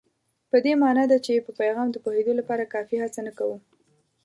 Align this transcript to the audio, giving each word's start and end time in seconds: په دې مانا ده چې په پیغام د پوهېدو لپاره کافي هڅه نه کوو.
په 0.49 0.57
دې 0.65 0.73
مانا 0.81 1.03
ده 1.11 1.17
چې 1.25 1.43
په 1.45 1.51
پیغام 1.59 1.87
د 1.91 1.95
پوهېدو 2.03 2.33
لپاره 2.39 2.71
کافي 2.73 2.95
هڅه 3.03 3.19
نه 3.27 3.31
کوو. 3.37 3.57